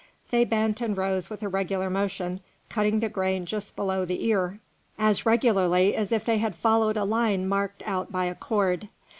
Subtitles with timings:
[0.31, 4.59] They bent and rose with a regular motion, cutting the grain just below the ear,
[4.97, 8.89] as regularly as if they had followed a line marked out by a cord.